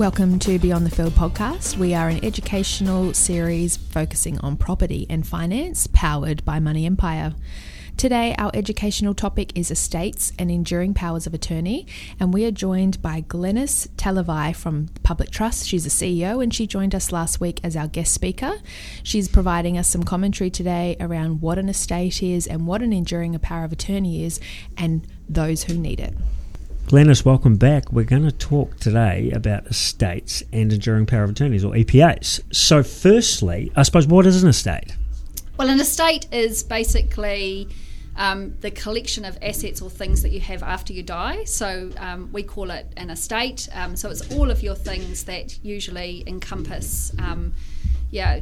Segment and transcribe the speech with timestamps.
[0.00, 1.76] Welcome to Beyond the Field podcast.
[1.76, 7.34] We are an educational series focusing on property and finance, powered by Money Empire.
[7.98, 11.86] Today, our educational topic is estates and enduring powers of attorney,
[12.18, 15.68] and we are joined by Glenys Talevai from Public Trust.
[15.68, 18.54] She's a CEO, and she joined us last week as our guest speaker.
[19.02, 23.38] She's providing us some commentary today around what an estate is and what an enduring
[23.40, 24.40] power of attorney is,
[24.78, 26.14] and those who need it.
[26.90, 27.92] Glenys, welcome back.
[27.92, 32.40] We're going to talk today about estates and enduring power of attorneys, or EPAs.
[32.52, 34.96] So, firstly, I suppose, what is an estate?
[35.56, 37.68] Well, an estate is basically
[38.16, 41.44] um, the collection of assets or things that you have after you die.
[41.44, 43.68] So um, we call it an estate.
[43.72, 47.54] Um, so it's all of your things that usually encompass, um,
[48.10, 48.40] yeah,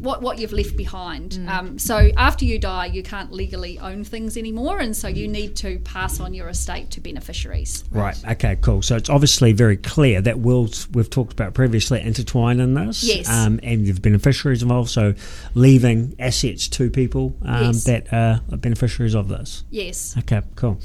[0.00, 1.32] what what you've left behind.
[1.32, 1.48] Mm.
[1.48, 5.56] Um, so after you die, you can't legally own things anymore, and so you need
[5.56, 7.84] to pass on your estate to beneficiaries.
[7.90, 8.16] Right.
[8.30, 8.56] Okay.
[8.60, 8.82] Cool.
[8.82, 13.02] So it's obviously very clear that wills we've talked about previously intertwine in this.
[13.02, 13.28] Yes.
[13.28, 14.90] Um, and the beneficiaries involved.
[14.90, 15.14] So
[15.54, 17.84] leaving assets to people um, yes.
[17.84, 19.64] that are beneficiaries of this.
[19.70, 20.14] Yes.
[20.18, 20.42] Okay.
[20.56, 20.78] Cool.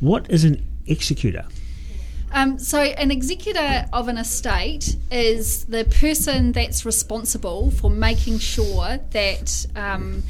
[0.00, 1.46] What is an executor?
[2.34, 8.98] Um, so, an executor of an estate is the person that's responsible for making sure
[9.10, 10.24] that um,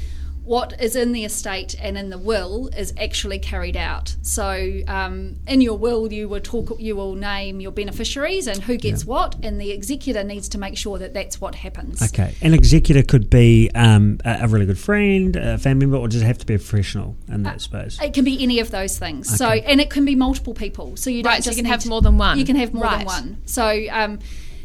[0.45, 4.15] what is in the estate and in the will is actually carried out.
[4.23, 8.77] So, um, in your will, you will talk, you will name your beneficiaries and who
[8.77, 9.11] gets yeah.
[9.11, 12.03] what, and the executor needs to make sure that that's what happens.
[12.03, 16.09] Okay, an executor could be um, a, a, really good friend, a family member, or
[16.09, 18.01] does it have to be a professional in that uh, space?
[18.01, 19.29] It can be any of those things.
[19.29, 19.37] Okay.
[19.37, 20.97] So, and it can be multiple people.
[20.97, 22.39] So you don't right, just so you can have more than one.
[22.39, 22.99] You can have more right.
[22.99, 23.43] than one.
[23.47, 23.85] So.
[23.91, 24.19] Um,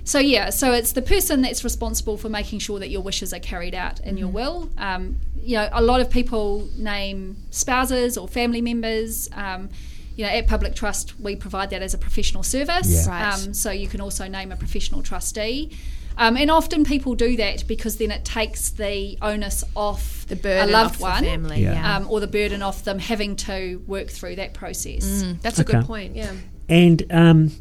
[0.09, 3.39] so yeah, so it's the person that's responsible for making sure that your wishes are
[3.39, 4.17] carried out in mm-hmm.
[4.17, 4.67] your will.
[4.75, 9.29] Um, you know, a lot of people name spouses or family members.
[9.33, 9.69] Um,
[10.15, 13.05] you know, at Public Trust, we provide that as a professional service.
[13.05, 13.07] Yeah.
[13.07, 13.33] Right.
[13.33, 15.77] Um, so you can also name a professional trustee.
[16.17, 20.69] Um, and often people do that because then it takes the onus off the burden
[20.69, 21.97] a loved off one, family, yeah.
[21.97, 25.05] um, or the burden off them having to work through that process.
[25.05, 25.77] Mm, that's okay.
[25.77, 26.15] a good point.
[26.15, 26.33] Yeah.
[26.67, 27.51] And um,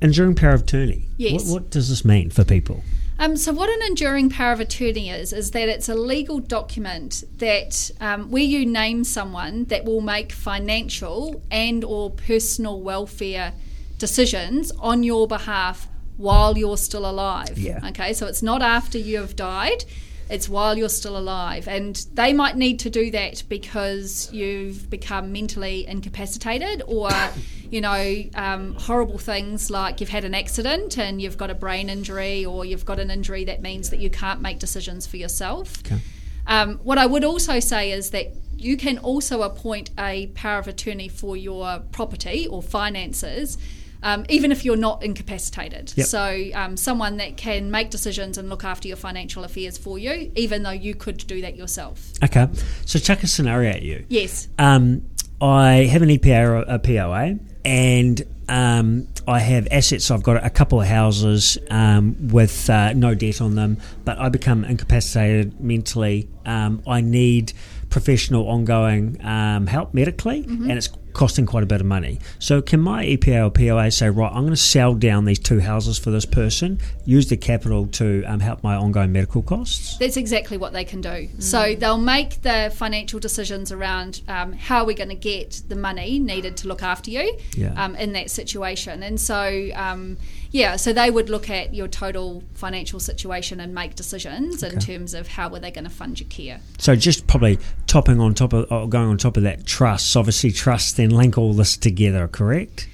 [0.00, 1.08] enduring power of attorney.
[1.16, 1.44] Yes.
[1.44, 2.82] What, what does this mean for people?
[3.20, 7.24] Um, so, what an enduring power of attorney is, is that it's a legal document
[7.38, 13.54] that um, where you name someone that will make financial and or personal welfare
[13.98, 17.58] decisions on your behalf while you're still alive.
[17.58, 17.80] Yeah.
[17.88, 19.84] Okay, so it's not after you have died
[20.30, 21.68] it's while you're still alive.
[21.68, 27.10] And they might need to do that because you've become mentally incapacitated or,
[27.70, 31.88] you know, um, horrible things like you've had an accident and you've got a brain
[31.88, 35.80] injury or you've got an injury that means that you can't make decisions for yourself.
[35.86, 36.00] Okay.
[36.46, 40.66] Um, what I would also say is that you can also appoint a power of
[40.66, 43.56] attorney for your property or finances
[44.02, 45.92] um, even if you're not incapacitated.
[45.96, 46.06] Yep.
[46.06, 50.30] So, um, someone that can make decisions and look after your financial affairs for you,
[50.34, 52.12] even though you could do that yourself.
[52.22, 52.48] Okay.
[52.86, 54.04] So, chuck a scenario at you.
[54.08, 54.48] Yes.
[54.58, 55.02] Um,
[55.40, 60.10] I have an EPA or a POA, and um, I have assets.
[60.10, 64.30] I've got a couple of houses um, with uh, no debt on them, but I
[64.30, 66.28] become incapacitated mentally.
[66.46, 67.52] Um, I need
[67.90, 70.70] professional ongoing um, help medically, mm-hmm.
[70.70, 72.18] and it's costing quite a bit of money.
[72.38, 75.60] So, can my EPA or POA say, right, I'm going to sell down these two
[75.60, 79.96] houses for this person, use the capital to um, help my ongoing medical costs?
[79.98, 81.08] That's exactly what they can do.
[81.08, 81.42] Mm.
[81.42, 86.18] So, they'll make the financial decisions around um, how we're going to get the money
[86.18, 87.72] needed to look after you yeah.
[87.82, 89.02] um, in that situation.
[89.02, 90.16] And so, um,
[90.50, 94.72] yeah, so they would look at your total financial situation and make decisions okay.
[94.72, 96.60] in terms of how were they going to fund your care.
[96.78, 100.50] So just probably topping on top of, or going on top of that, trust, Obviously,
[100.50, 102.88] trusts then link all this together, correct?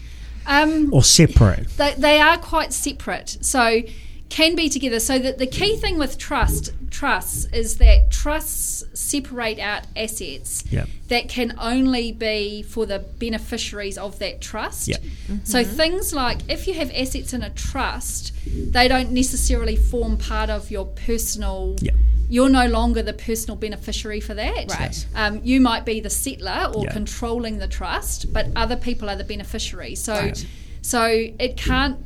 [0.47, 1.69] Um, or separate?
[1.77, 3.39] They, they are quite separate.
[3.41, 3.83] So
[4.29, 5.01] can be together.
[5.01, 10.89] So that the key thing with trust trusts is that trusts separate out assets yep.
[11.09, 14.89] that can only be for the beneficiaries of that trust.
[14.89, 15.01] Yep.
[15.01, 15.45] Mm-hmm.
[15.45, 20.51] So things like if you have assets in a trust, they don't necessarily form part
[20.51, 21.77] of your personal.
[21.81, 21.95] Yep.
[22.35, 24.69] You're no longer the personal beneficiary for that.
[24.69, 25.07] Right.
[25.15, 29.23] Um, you might be the settlor or controlling the trust, but other people are the
[29.23, 29.95] beneficiary.
[29.95, 30.47] So, right.
[30.83, 31.99] so it can't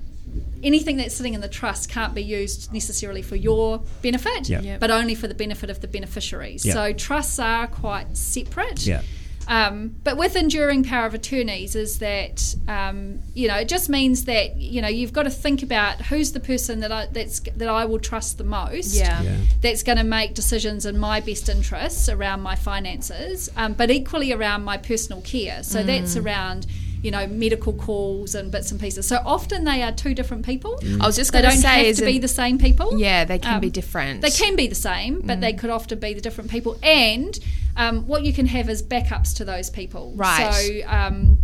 [0.63, 4.63] anything that's sitting in the trust can't be used necessarily for your benefit, yep.
[4.63, 4.81] Yep.
[4.81, 6.63] but only for the benefit of the beneficiaries.
[6.67, 6.75] Yep.
[6.75, 8.87] So trusts are quite separate.
[8.87, 9.01] Yeah.
[9.49, 14.27] Um, but with enduring power of attorneys is that um, you know it just means
[14.27, 17.69] that you know you've got to think about who's the person that I that's that
[17.69, 18.95] I will trust the most.
[18.95, 19.23] Yeah.
[19.23, 19.37] yeah.
[19.63, 24.33] That's going to make decisions in my best interests around my finances, um, but equally
[24.33, 25.63] around my personal care.
[25.63, 25.87] So mm.
[25.87, 26.67] that's around
[27.03, 29.07] you know, medical calls and bits and pieces.
[29.07, 30.79] So often they are two different people.
[31.01, 31.61] I was just going to say.
[31.61, 32.99] They don't have to be the same people.
[32.99, 34.21] yeah, they can be Um, different.
[34.23, 35.41] They can be the same, but Mm.
[35.41, 36.79] they could often be the different people.
[36.83, 37.39] And
[37.77, 40.13] um, what you can have is backups to those people.
[40.17, 40.53] Right.
[40.53, 41.39] So, um,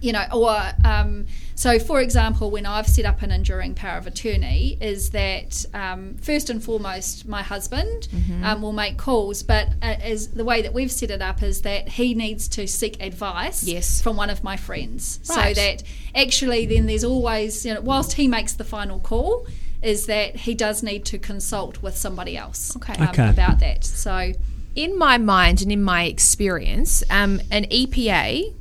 [0.00, 4.06] you know, or um, so for example, when I've set up an enduring power of
[4.06, 8.44] attorney, is that um, first and foremost, my husband Mm-hmm.
[8.44, 11.62] um, will make calls, but uh, as the way that we've set it up is
[11.62, 14.00] that he needs to seek advice Yes.
[14.00, 15.54] from one of my friends, Right.
[15.56, 15.82] so that
[16.14, 19.46] actually then there's always, you know, whilst he makes the final call,
[19.82, 22.94] is that he does need to consult with somebody else Okay.
[22.94, 23.28] um, Okay.
[23.28, 23.84] about that.
[23.84, 24.32] So
[24.74, 28.54] in my mind and in my experience, um, an EPA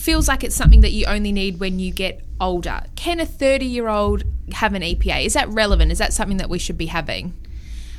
[0.00, 2.82] feels like it's something that you only need when you get older.
[2.96, 5.24] Can a 30 year old have an EPA?
[5.26, 5.92] Is that relevant?
[5.92, 7.34] Is that something that we should be having?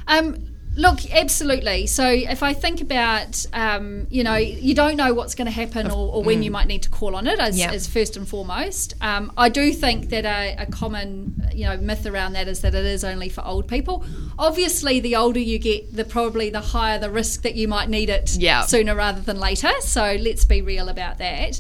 [0.07, 1.85] Um, look, absolutely.
[1.87, 5.91] So if I think about, um, you know, you don't know what's going to happen
[5.91, 7.71] or, or when you might need to call on it as, Yeah.
[7.71, 8.93] as first and foremost.
[9.01, 12.73] Um, I do think that a, a common, you know, myth around that is that
[12.73, 14.05] it is only for old people.
[14.39, 18.09] Obviously, the older you get, the probably the higher the risk that you might need
[18.09, 18.61] it Yeah.
[18.61, 19.71] sooner rather than later.
[19.81, 21.59] So let's be real about that.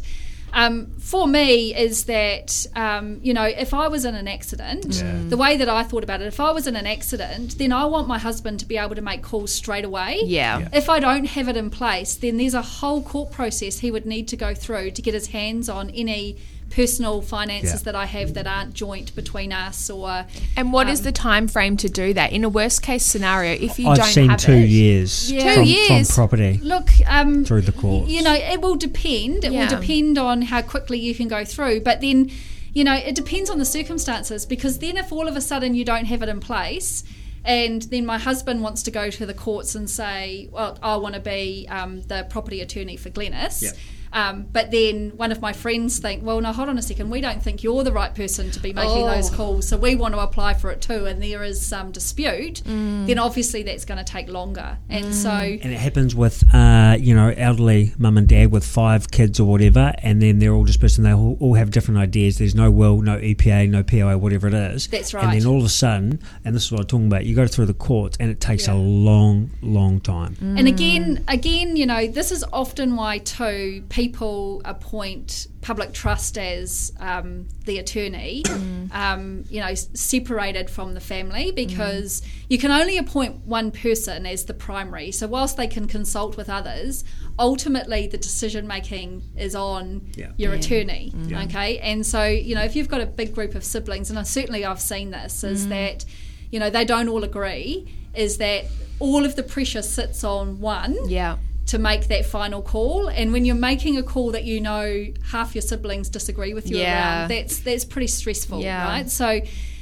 [0.53, 5.37] Um, for me, is that um, you know, if I was in an accident, the
[5.37, 8.07] way that I thought about it, if I was in an accident, then I want
[8.07, 10.19] my husband to be able to make calls straight away.
[10.25, 10.59] Yeah.
[10.59, 10.69] Yeah.
[10.73, 14.05] If I don't have it in place, then there's a whole court process he would
[14.05, 16.37] need to go through to get his hands on any
[16.69, 17.85] personal finances Yeah.
[17.91, 20.25] that I have that aren't joint between us or
[20.55, 22.31] And what is Um, the time frame to do that?
[22.31, 25.55] In a worst case scenario, if you I've don't seen have two it, years Yeah.
[25.55, 26.07] from, Two years?
[26.07, 28.09] from property Look, um, through the courts.
[28.11, 29.43] You know, it will depend.
[29.43, 29.71] It Yeah.
[29.73, 31.81] will depend on how quickly you can go through.
[31.81, 32.29] But then,
[32.73, 35.83] you know, it depends on the circumstances because then if all of a sudden you
[35.83, 37.03] don't have it in place,
[37.45, 41.15] and then my husband wants to go to the courts and say, well, I want
[41.15, 43.61] to be um, the property attorney for Glenys.
[43.61, 43.73] Yep.
[44.11, 47.09] Um, but then one of my friends think, well, no, hold on a second.
[47.09, 49.13] We don't think you're the right person to be making Oh.
[49.15, 51.05] those calls, so we want to apply for it too.
[51.05, 52.61] And there is some dispute.
[52.65, 54.77] Then obviously that's going to take longer.
[54.89, 59.11] And so and it happens with uh, you know elderly mum and dad with five
[59.11, 62.37] kids or whatever, and then they're all dispersed and they all, all have different ideas.
[62.39, 64.87] There's no will, no EPA, no POA, whatever it is.
[64.87, 65.23] That's right.
[65.23, 67.45] And then all of a sudden, and this is what I'm talking about, you go
[67.47, 68.73] through the courts, and it takes Yeah.
[68.73, 70.35] a long, long time.
[70.41, 76.93] And again, again, you know, this is often why too people appoint public trust as
[76.99, 78.43] um, the attorney,
[78.93, 84.45] um, you know, separated from the family because you can only appoint one person as
[84.45, 85.11] the primary.
[85.11, 87.03] So whilst they can consult with others,
[87.37, 90.31] ultimately the decision making is on Yeah.
[90.37, 90.59] your Yeah.
[90.59, 91.13] attorney.
[91.27, 91.43] Yeah.
[91.43, 94.23] Okay, and so you know, if you've got a big group of siblings, and I,
[94.23, 96.05] certainly I've seen this, is that
[96.51, 97.87] you know they don't all agree.
[98.15, 98.65] Is that
[98.99, 101.37] all of the pressure sits on one Yeah.
[101.69, 103.09] To make that final call.
[103.09, 106.77] And when you're making a call that you know half your siblings disagree with you
[106.77, 107.19] Yeah.
[107.21, 108.83] around, that's that's pretty stressful, Yeah.
[108.85, 109.09] right?
[109.09, 109.41] So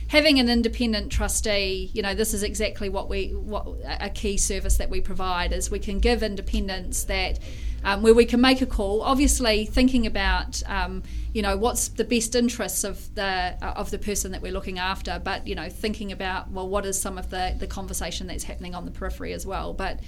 [0.09, 3.65] having an independent trustee, you know, this is exactly what we what
[4.01, 7.39] a key service that we provide is we can give independence that
[7.83, 9.01] um, where we can make a call.
[9.01, 11.03] Obviously, thinking about um,
[11.37, 15.21] you know what's the best interests of the of the person that we're looking after,
[15.23, 18.73] but you know thinking about well what is some of the the conversation that's happening
[18.73, 19.99] on the periphery as well, but.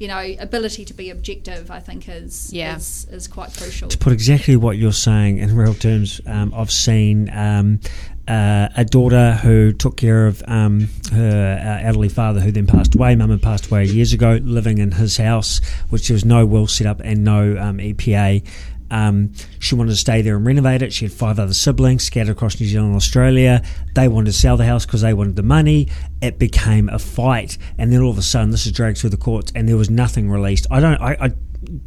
[0.00, 2.76] You know, ability to be objective, I think, is Yeah.
[2.76, 3.88] is, is quite crucial.
[3.88, 7.80] To put exactly what you're saying in real terms, um, I've seen um,
[8.28, 12.94] uh, a daughter who took care of um, her uh, elderly father, who then passed
[12.94, 13.16] away.
[13.16, 15.60] Mum had passed away years ago, living in his house,
[15.90, 18.46] which there was no will set up and no um, EPA.
[18.90, 20.92] Um, she wanted to stay there and renovate it.
[20.92, 23.62] She had five other siblings scattered across New Zealand and Australia.
[23.94, 25.88] They wanted to sell the house because they wanted the money.
[26.20, 29.16] It became a fight, and then all of a sudden, this is dragged through the
[29.16, 30.66] courts, and there was nothing released.
[30.70, 31.00] I don't.
[31.00, 31.32] I, I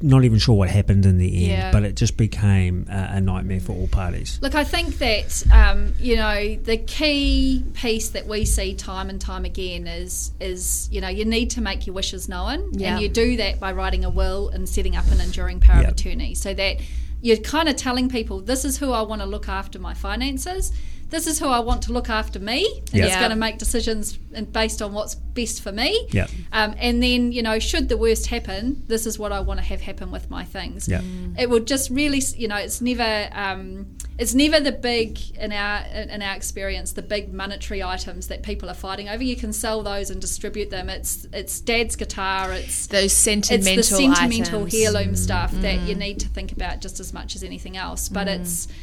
[0.01, 1.71] not even sure what happened in the end, Yeah.
[1.71, 4.37] but it just became a, a nightmare for all parties.
[4.41, 9.19] Look, I think that um, you know the key piece that we see time and
[9.19, 12.93] time again is is you know you need to make your wishes known, Yeah.
[12.93, 15.87] and you do that by writing a will and setting up an enduring power Yep.
[15.91, 16.77] of attorney, so that
[17.21, 20.71] you're kind of telling people this is who I want to look after my finances.
[21.11, 23.07] This is who I want to look after me, and Yep.
[23.07, 24.13] it's going to make decisions
[24.51, 26.07] based on what's best for me.
[26.11, 26.29] Yep.
[26.53, 29.65] Um, and then, you know, should the worst happen, this is what I want to
[29.65, 30.87] have happen with my things.
[30.87, 31.03] Yep.
[31.37, 33.87] It would just really, you know, it's never, um,
[34.17, 38.69] it's never the big in our in our experience, the big monetary items that people
[38.69, 39.23] are fighting over.
[39.23, 40.89] You can sell those and distribute them.
[40.89, 42.53] It's it's dad's guitar.
[42.53, 44.73] It's Those sentimental it's the sentimental items.
[44.75, 45.87] heirloom stuff that Mm.
[45.87, 48.07] you need to think about just as much as anything else.
[48.09, 48.75] But it's y- y-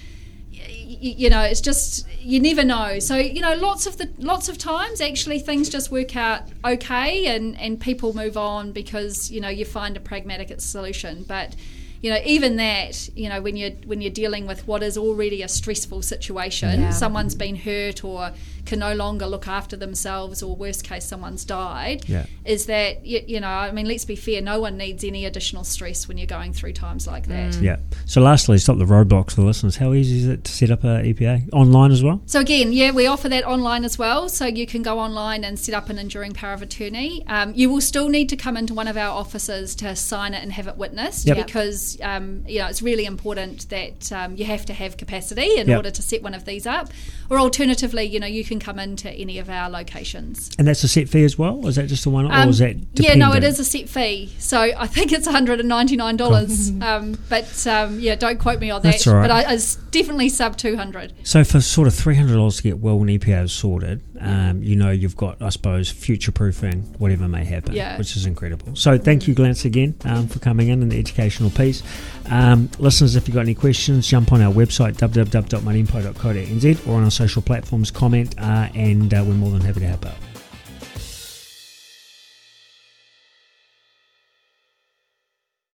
[0.67, 4.59] you know it's just you never know so you know lots of the lots of
[4.59, 9.49] times actually things just work out okay and and people move on because you know
[9.49, 11.55] you find a pragmatic solution but
[12.01, 15.43] you know, even that, you know, when you're when you're dealing with what is already
[15.43, 16.91] a stressful situation, Yeah.
[16.91, 18.31] someone's been hurt or
[18.69, 22.09] can no longer look after themselves, or worst case, someone's died.
[22.09, 22.27] Yeah.
[22.45, 23.49] Is that you, you know?
[23.49, 24.41] I mean, let's be fair.
[24.41, 27.55] No one needs any additional stress when you're going through times like that.
[27.57, 27.79] Yeah.
[28.07, 29.77] So, lastly, stop the roadblocks for the listeners.
[29.77, 32.21] How easy is it to set up a EPA online as well?
[32.27, 34.29] So again, yeah, we offer that online as well.
[34.29, 37.27] So you can go online and set up an enduring power of attorney.
[37.27, 40.43] Um, you will still need to come into one of our offices to sign it
[40.43, 41.47] and have it witnessed Yep.
[41.47, 45.69] because um, you know it's really important that um, you have to have capacity in
[45.69, 45.77] Yep.
[45.77, 46.91] order to set one of these up.
[47.31, 50.51] Or alternatively, you know, you can come into any of our locations.
[50.59, 51.65] And that's a set fee as well?
[51.65, 52.27] Or is that just the one?
[52.27, 54.33] or Um, is that yeah, no, it is a set fee.
[54.39, 56.71] So I think it's one hundred and ninety nine dollars.
[56.83, 58.93] um, but um, yeah, don't quote me on that.
[58.93, 59.23] That's all right.
[59.29, 61.13] But I, it's definitely sub two hundred.
[61.23, 64.77] So for sort of three hundred dollars to get well and EPA sorted, um, you
[64.77, 67.97] know you've got, I suppose, future proofing whatever may happen, Yeah.
[67.99, 68.75] which is incredible.
[68.77, 71.83] So thank you, Glenys, again um, for coming in and the educational piece.
[72.31, 77.11] Um, listeners, if you've got any questions, jump on our website www.moneyempire.co.nz or on our
[77.11, 80.15] social platforms, comment, uh, and uh, we're more than happy to help out.